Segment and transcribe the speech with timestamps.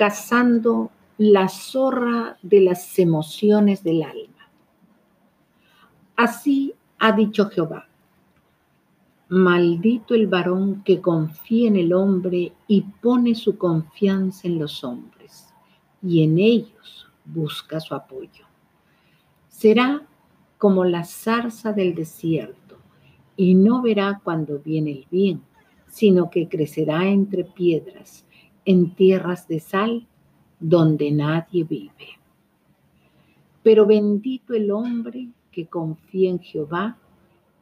[0.00, 4.48] cazando la zorra de las emociones del alma.
[6.16, 7.86] Así ha dicho Jehová.
[9.28, 15.52] Maldito el varón que confía en el hombre y pone su confianza en los hombres,
[16.02, 18.46] y en ellos busca su apoyo.
[19.50, 20.06] Será
[20.56, 22.78] como la zarza del desierto,
[23.36, 25.42] y no verá cuando viene el bien,
[25.88, 28.24] sino que crecerá entre piedras,
[28.64, 30.06] en tierras de sal,
[30.58, 32.18] donde nadie vive.
[33.62, 36.96] Pero bendito el hombre que confía en Jehová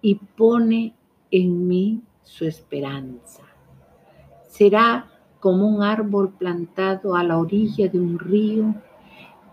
[0.03, 0.95] y pone
[1.30, 3.42] en mí su esperanza.
[4.48, 8.75] Será como un árbol plantado a la orilla de un río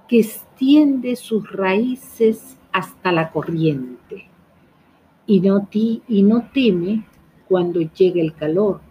[0.08, 4.30] que extiende sus raíces hasta la corriente
[5.28, 7.06] y no, y no teme
[7.48, 8.82] cuando llegue el calor,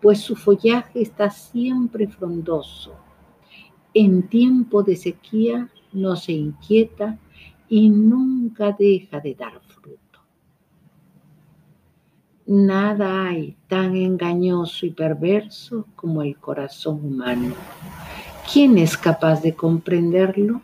[0.00, 2.94] pues su follaje está siempre frondoso.
[3.94, 7.18] En tiempo de sequía no se inquieta
[7.68, 10.20] y nunca deja de dar fruto.
[12.46, 17.54] Nada hay tan engañoso y perverso como el corazón humano.
[18.52, 20.60] ¿Quién es capaz de comprenderlo?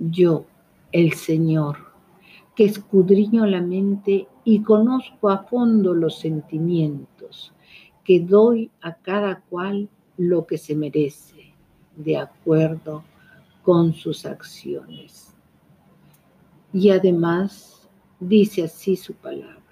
[0.00, 0.46] Yo,
[0.90, 1.76] el Señor,
[2.56, 7.52] que escudriño la mente y conozco a fondo los sentimientos,
[8.04, 11.52] que doy a cada cual lo que se merece,
[11.96, 13.02] de acuerdo
[13.62, 15.34] con sus acciones.
[16.72, 17.88] Y además
[18.20, 19.64] dice así su palabra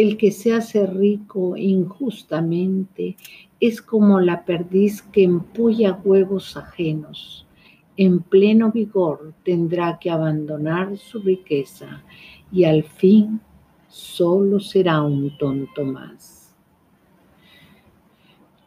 [0.00, 3.16] el que se hace rico injustamente
[3.60, 7.46] es como la perdiz que empulla huevos ajenos.
[7.98, 12.02] En pleno vigor tendrá que abandonar su riqueza
[12.50, 13.42] y al fin
[13.88, 16.39] solo será un tonto más.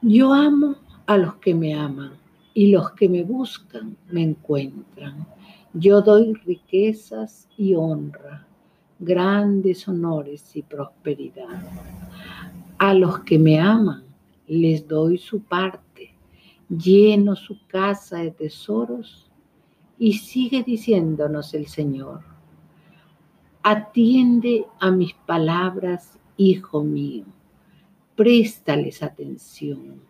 [0.06, 2.12] Yo amo a los que me aman
[2.54, 5.26] y los que me buscan me encuentran.
[5.74, 8.46] Yo doy riquezas y honra
[9.00, 11.64] grandes honores y prosperidad.
[12.80, 14.04] A los que me aman
[14.46, 16.14] les doy su parte,
[16.68, 19.32] lleno su casa de tesoros
[19.98, 22.20] y sigue diciéndonos el Señor,
[23.64, 27.24] atiende a mis palabras, hijo mío,
[28.16, 30.02] préstales atención,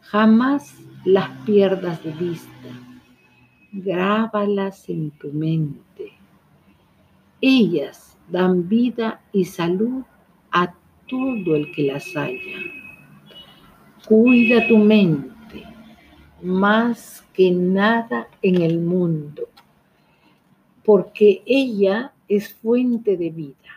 [0.00, 0.74] jamás
[1.04, 2.50] las pierdas de vista,
[3.72, 6.12] grábalas en tu mente.
[7.40, 10.02] Ellas dan vida y salud
[10.50, 10.74] a
[11.06, 12.58] todo el que las haya.
[14.08, 15.36] Cuida tu mente
[16.42, 19.48] más que nada en el mundo,
[20.84, 23.75] porque ella es fuente de vida.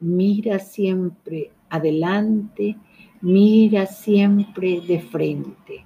[0.00, 2.76] Mira siempre adelante,
[3.20, 5.84] mira siempre de frente.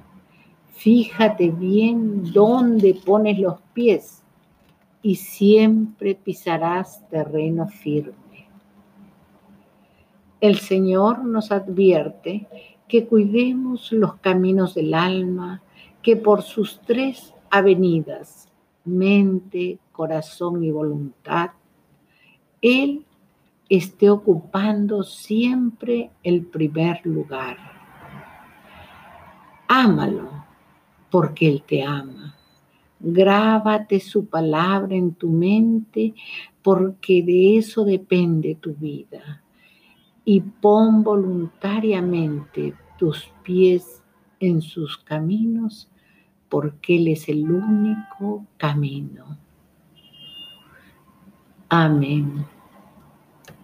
[0.73, 4.23] Fíjate bien dónde pones los pies
[5.03, 8.49] y siempre pisarás terreno firme.
[10.41, 12.49] El Señor nos advierte
[12.89, 15.63] que cuidemos los caminos del alma,
[16.03, 18.49] que por sus tres avenidas,
[18.85, 21.51] mente, corazón y voluntad,
[22.63, 23.05] Él
[23.71, 27.57] esté ocupando siempre el primer lugar.
[29.69, 30.45] Ámalo
[31.09, 32.35] porque Él te ama.
[32.99, 36.15] Grábate su palabra en tu mente
[36.63, 39.43] porque de eso depende tu vida.
[40.25, 44.03] Y pon voluntariamente tus pies
[44.41, 45.89] en sus caminos
[46.49, 49.39] porque Él es el único camino.
[51.69, 52.45] Amén.